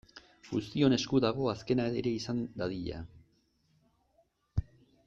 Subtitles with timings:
[0.45, 3.05] Guztion esku dago azkena ere izan dadila.